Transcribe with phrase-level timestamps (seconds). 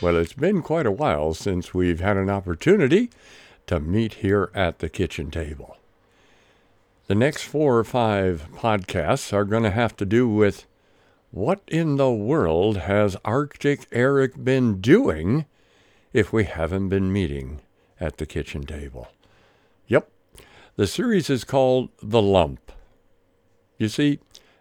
[0.00, 3.10] Well, it's been quite a while since we've had an opportunity
[3.66, 5.76] to meet here at the kitchen table.
[7.08, 10.66] The next four or five podcasts are going to have to do with
[11.32, 15.46] what in the world has Arctic Eric been doing
[16.12, 17.60] if we haven't been meeting
[17.98, 19.08] at the kitchen table?
[19.88, 20.08] Yep,
[20.76, 22.70] the series is called The Lump.
[23.78, 24.20] You see,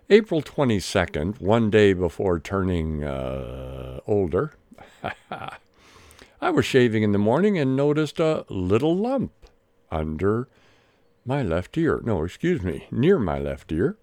[0.10, 4.54] April 22nd, one day before turning uh, older,
[6.42, 9.32] I was shaving in the morning and noticed a little lump
[9.92, 10.48] under
[11.26, 12.02] my left ear.
[12.04, 13.98] No, excuse me, near my left ear.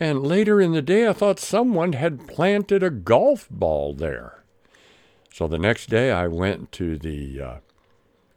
[0.00, 4.42] And later in the day, I thought someone had planted a golf ball there.
[5.32, 7.54] So the next day, I went to the uh,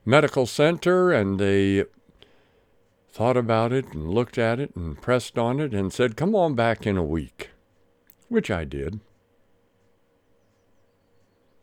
[0.05, 1.85] medical center and they
[3.09, 6.53] thought about it and looked at it and pressed on it and said, Come on
[6.53, 7.49] back in a week,
[8.29, 8.99] which I did.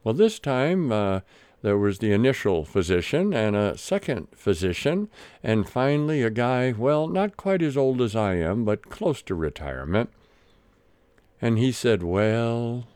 [0.05, 1.21] Well, this time uh,
[1.63, 5.09] there was the initial physician and a second physician,
[5.43, 9.35] and finally a guy, well, not quite as old as I am, but close to
[9.35, 10.11] retirement.
[11.41, 12.87] And he said, Well,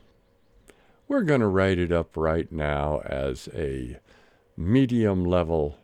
[1.08, 3.98] we're going to write it up right now as a
[4.54, 5.78] medium level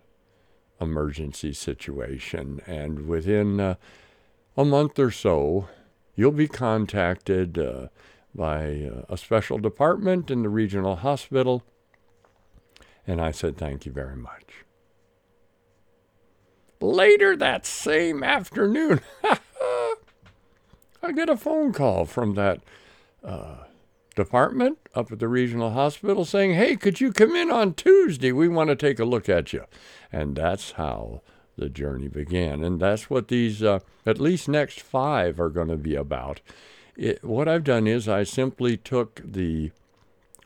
[0.78, 2.60] emergency situation.
[2.66, 3.76] And within uh,
[4.58, 5.68] a month or so,
[6.14, 7.88] you'll be contacted uh,
[8.34, 11.62] by uh, a special department in the regional hospital.
[13.06, 14.64] And I said, Thank you very much.
[16.80, 19.00] Later that same afternoon,
[21.02, 22.60] I get a phone call from that
[23.22, 23.64] uh,
[24.14, 28.32] department up at the regional hospital saying, Hey, could you come in on Tuesday?
[28.32, 29.64] We want to take a look at you.
[30.12, 31.22] And that's how
[31.56, 32.64] the journey began.
[32.64, 36.40] And that's what these, uh, at least next five, are going to be about
[36.96, 39.70] it, what I've done is I simply took the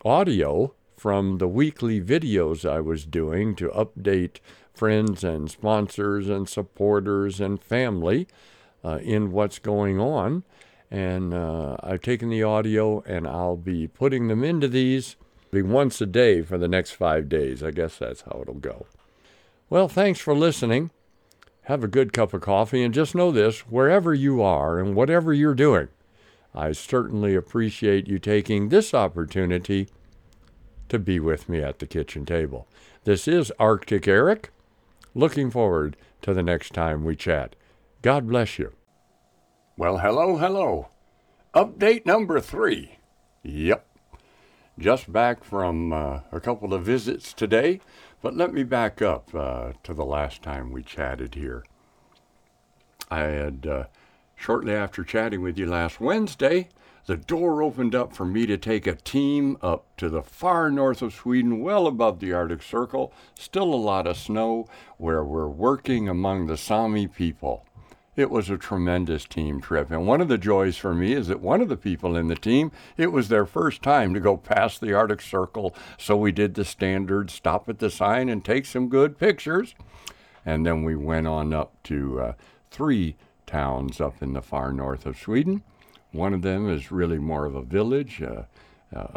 [0.04, 4.38] audio from the weekly videos I was doing to update
[4.74, 8.26] friends and sponsors and supporters and family
[8.84, 10.44] uh, in what's going on.
[10.90, 15.16] And uh, I've taken the audio and I'll be putting them into these
[15.50, 17.62] be once a day for the next five days.
[17.62, 18.86] I guess that's how it'll go.
[19.70, 20.90] Well, thanks for listening.
[21.62, 25.32] Have a good cup of coffee and just know this wherever you are and whatever
[25.32, 25.88] you're doing,
[26.54, 29.88] I certainly appreciate you taking this opportunity
[30.88, 32.66] to be with me at the kitchen table.
[33.04, 34.50] This is Arctic Eric.
[35.14, 37.54] Looking forward to the next time we chat.
[38.02, 38.72] God bless you.
[39.76, 40.88] Well, hello, hello.
[41.54, 42.98] Update number three.
[43.42, 43.86] Yep.
[44.78, 47.80] Just back from uh, a couple of visits today,
[48.22, 51.64] but let me back up uh, to the last time we chatted here.
[53.10, 53.84] I had uh,
[54.40, 56.68] Shortly after chatting with you last Wednesday,
[57.06, 61.02] the door opened up for me to take a team up to the far north
[61.02, 64.66] of Sweden, well above the Arctic Circle, still a lot of snow,
[64.96, 67.66] where we're working among the Sami people.
[68.14, 71.40] It was a tremendous team trip, and one of the joys for me is that
[71.40, 74.80] one of the people in the team, it was their first time to go past
[74.80, 78.88] the Arctic Circle, so we did the standard stop at the sign and take some
[78.88, 79.74] good pictures.
[80.46, 82.32] And then we went on up to uh,
[82.70, 83.16] three
[83.48, 85.62] towns up in the far north of Sweden.
[86.12, 88.46] One of them is really more of a village, a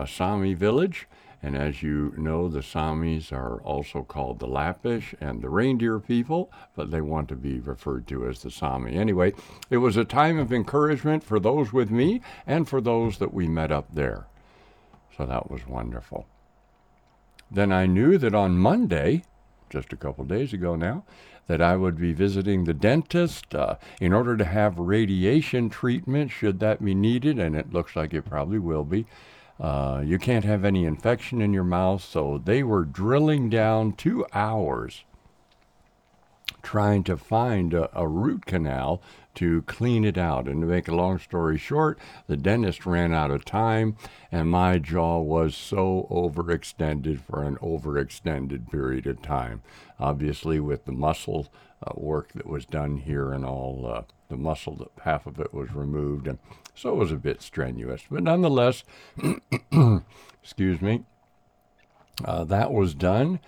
[0.07, 1.07] Sami village.
[1.43, 6.51] And as you know, the Samis are also called the Lappish and the reindeer people,
[6.75, 8.95] but they want to be referred to as the Sami.
[8.95, 9.33] Anyway,
[9.71, 13.47] it was a time of encouragement for those with me and for those that we
[13.47, 14.27] met up there.
[15.17, 16.27] So that was wonderful.
[17.49, 19.23] Then I knew that on Monday,
[19.71, 21.03] just a couple days ago now,
[21.47, 26.59] that I would be visiting the dentist uh, in order to have radiation treatment should
[26.59, 29.05] that be needed, and it looks like it probably will be.
[29.59, 34.25] Uh, you can't have any infection in your mouth, so they were drilling down two
[34.33, 35.03] hours
[36.61, 39.01] trying to find a, a, root canal
[39.35, 40.47] to clean it out.
[40.47, 43.95] And to make a long story short, the dentist ran out of time,
[44.31, 49.61] and my jaw was so overextended for an overextended period of time.
[49.99, 51.47] Obviously, with the muscle
[51.85, 55.53] uh, work that was done here and all, uh, the muscle, that half of it
[55.53, 56.39] was removed, and
[56.75, 58.03] so it was a bit strenuous.
[58.09, 58.83] But nonetheless,
[60.41, 61.03] excuse me,
[62.23, 63.39] uh, that was done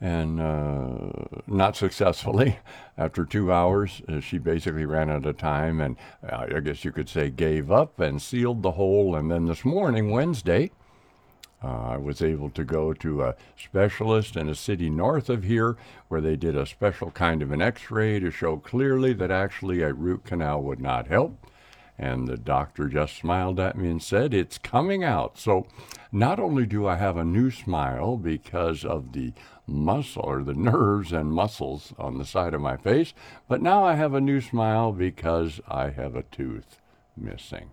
[0.00, 1.10] and uh,
[1.46, 2.58] not successfully.
[2.98, 5.96] After two hours, uh, she basically ran out of time, and
[6.28, 9.16] uh, I guess you could say gave up and sealed the hole.
[9.16, 10.70] And then this morning, Wednesday,
[11.62, 15.76] uh, I was able to go to a specialist in a city north of here
[16.08, 19.82] where they did a special kind of an x ray to show clearly that actually
[19.82, 21.46] a root canal would not help.
[22.02, 25.36] And the doctor just smiled at me and said, It's coming out.
[25.36, 25.66] So
[26.10, 29.34] not only do I have a new smile because of the
[29.66, 33.12] muscle or the nerves and muscles on the side of my face,
[33.48, 36.80] but now I have a new smile because I have a tooth
[37.18, 37.70] missing.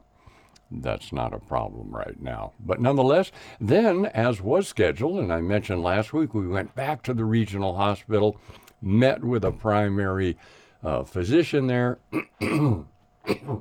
[0.70, 2.52] That's not a problem right now.
[2.60, 3.32] But nonetheless,
[3.62, 7.78] then, as was scheduled, and I mentioned last week, we went back to the regional
[7.78, 8.36] hospital,
[8.82, 10.38] met with a primary
[10.84, 12.00] uh, physician there.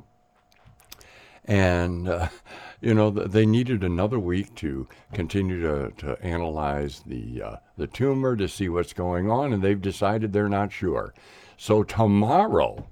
[1.46, 2.28] and uh,
[2.80, 8.36] you know they needed another week to continue to, to analyze the uh, the tumor
[8.36, 11.14] to see what's going on, and they've decided they're not sure.
[11.56, 12.86] So tomorrow,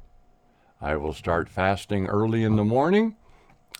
[0.80, 3.16] I will start fasting early in the morning,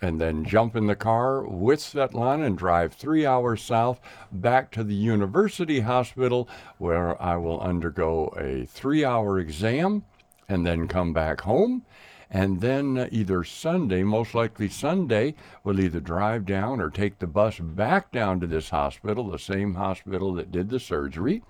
[0.02, 4.00] and then jump in the car with Svetlana and drive three hours south
[4.30, 6.48] back to the university hospital,
[6.78, 10.04] where I will undergo a three-hour exam,
[10.48, 11.84] and then come back home
[12.30, 17.26] and then uh, either Sunday, most likely Sunday, we'll either drive down or take the
[17.26, 21.42] bus back down to this hospital, the same hospital that did the surgery,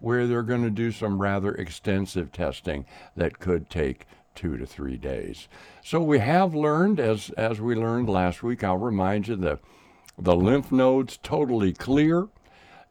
[0.00, 2.84] where they're going to do some rather extensive testing
[3.16, 5.48] that could take two to three days.
[5.82, 9.58] So we have learned, as as we learned last week, I'll remind you the
[10.18, 12.28] the lymph nodes totally clear.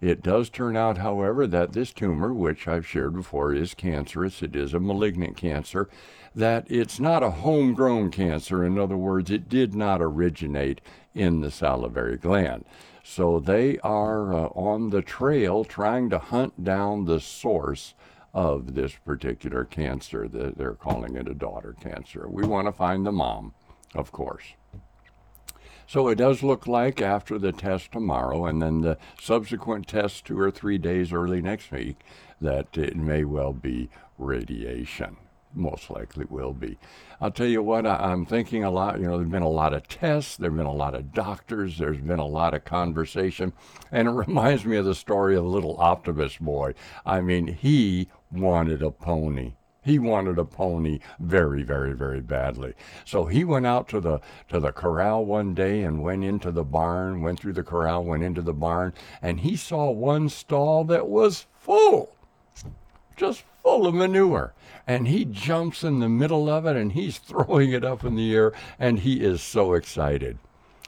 [0.04, 4.44] It does turn out, however, that this tumor, which I've shared before, is cancerous.
[4.44, 5.88] It is a malignant cancer.
[6.36, 8.66] That it's not a homegrown cancer.
[8.66, 10.82] In other words, it did not originate
[11.16, 12.66] in the salivary gland.
[13.02, 17.94] So they are uh, on the trail trying to hunt down the source
[18.34, 20.28] of this particular cancer.
[20.28, 22.28] That they're calling it a daughter cancer.
[22.28, 23.54] We want to find the mom,
[23.96, 24.44] of course.
[25.88, 30.39] So it does look like after the test tomorrow and then the subsequent test two
[30.39, 31.97] or three days early next week
[32.41, 35.18] that it may well be radiation.
[35.56, 36.80] Most likely will be.
[37.21, 39.00] I'll tell you what, I, am thinking a lot.
[39.00, 42.01] You know, there's been a lot of tests, there's been a lot of doctors, there's
[42.01, 43.53] been a lot of conversation.
[43.91, 46.74] And it reminds me of the story of little optimist boy.
[47.06, 49.53] I mean, he wanted a pony.
[49.83, 52.74] He wanted a pony very, very, very badly.
[53.06, 56.63] So he went out to the to the corral one day and went into the
[56.63, 61.07] barn, went through the corral, went into the barn, and he saw one stall that
[61.07, 62.15] was full,
[63.18, 64.53] just full of manure.
[64.85, 68.33] And he jumps in the middle of it and he's throwing it up in the
[68.35, 70.38] air and he is so excited.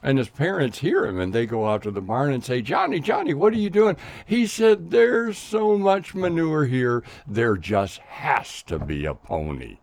[0.06, 3.00] And his parents hear him and they go out to the barn and say, Johnny,
[3.00, 3.98] Johnny, what are you doing?
[4.28, 9.80] He said, There's so much manure here, there just has to be a pony.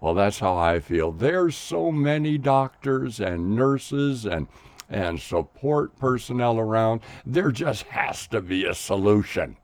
[0.00, 1.12] Well, that's how I feel.
[1.12, 4.48] There's so many doctors and nurses and
[4.90, 7.02] and support personnel around.
[7.24, 9.56] There just has to be a solution.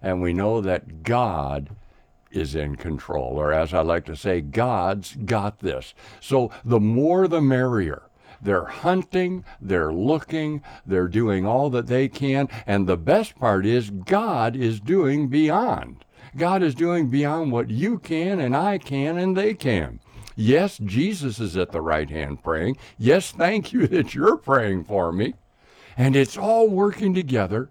[0.00, 1.68] And we know that God
[2.30, 5.92] is in control, or as I like to say, God's got this.
[6.18, 8.04] So the more the merrier.
[8.40, 12.48] They're hunting, they're looking, they're doing all that they can.
[12.66, 16.04] And the best part is, God is doing beyond.
[16.36, 20.00] God is doing beyond what you can, and I can, and they can.
[20.36, 22.76] Yes, Jesus is at the right hand praying.
[22.98, 25.34] Yes, thank you that you're praying for me.
[25.96, 27.70] And it's all working together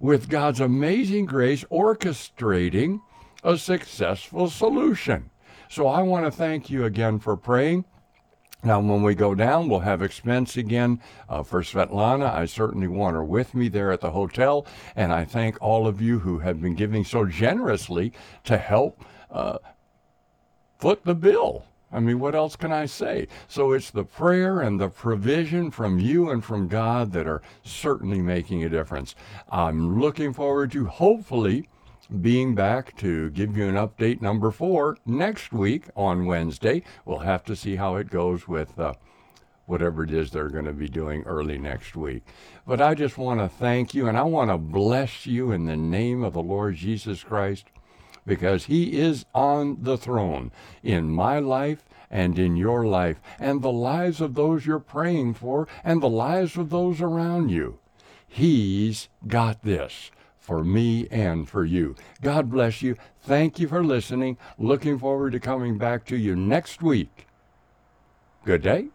[0.00, 3.00] with God's amazing grace orchestrating
[3.42, 5.30] a successful solution.
[5.68, 7.84] So I want to thank you again for praying.
[8.64, 12.34] Now, when we go down, we'll have expense again uh, for Svetlana.
[12.34, 14.66] I certainly want her with me there at the hotel.
[14.96, 19.58] And I thank all of you who have been giving so generously to help uh,
[20.78, 21.66] foot the bill.
[21.92, 23.28] I mean, what else can I say?
[23.48, 28.22] So it's the prayer and the provision from you and from God that are certainly
[28.22, 29.14] making a difference.
[29.50, 31.68] I'm looking forward to hopefully
[32.22, 36.82] being back to give you an update number four next week on Wednesday.
[37.04, 38.94] We'll have to see how it goes with uh,
[39.66, 42.22] whatever it is they're going to be doing early next week.
[42.66, 45.76] But I just want to thank you and I want to bless you in the
[45.76, 47.66] name of the Lord Jesus Christ
[48.26, 50.52] because He is on the throne
[50.82, 55.66] in my life and in your life and the lives of those you're praying for
[55.82, 57.78] and the lives of those around you.
[58.26, 60.10] He's got this
[60.44, 61.96] for me and for you.
[62.20, 62.96] God bless you.
[63.22, 64.36] Thank you for listening.
[64.58, 67.26] Looking forward to coming back to you next week.
[68.44, 68.93] Good day.